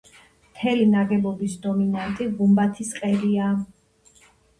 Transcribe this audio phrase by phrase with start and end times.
[0.51, 3.51] მთელი ნაგებობის დომინანტი გუმბათის ყელია.